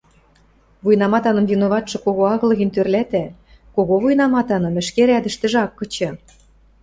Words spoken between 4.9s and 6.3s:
рӓдӹштӹжӹ ак кычы.